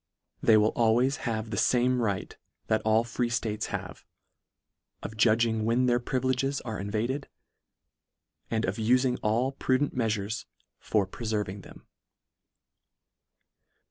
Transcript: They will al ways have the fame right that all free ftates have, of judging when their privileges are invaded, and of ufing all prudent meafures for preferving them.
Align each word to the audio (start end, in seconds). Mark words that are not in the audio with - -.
They 0.41 0.57
will 0.57 0.73
al 0.75 0.95
ways 0.95 1.17
have 1.29 1.51
the 1.51 1.57
fame 1.57 2.01
right 2.01 2.35
that 2.65 2.81
all 2.83 3.03
free 3.03 3.29
ftates 3.29 3.65
have, 3.65 4.03
of 5.03 5.15
judging 5.15 5.63
when 5.63 5.85
their 5.85 5.99
privileges 5.99 6.59
are 6.61 6.79
invaded, 6.79 7.29
and 8.49 8.65
of 8.65 8.77
ufing 8.77 9.19
all 9.21 9.51
prudent 9.51 9.95
meafures 9.95 10.45
for 10.79 11.05
preferving 11.05 11.61
them. 11.61 11.85